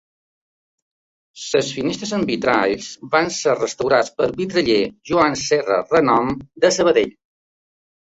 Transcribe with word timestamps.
Les 1.57 1.69
finestres 1.75 2.13
amb 2.19 2.31
vitralls 2.33 2.89
van 3.13 3.31
ser 3.37 3.55
restaurats 3.61 4.13
pel 4.19 4.35
vitraller 4.43 4.81
Joan 5.13 5.41
Serra 5.47 5.81
Renom, 5.95 6.37
de 6.67 6.77
Sabadell. 6.83 7.19